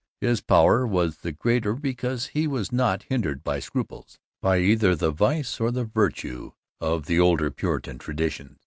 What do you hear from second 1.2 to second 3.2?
greater because he was not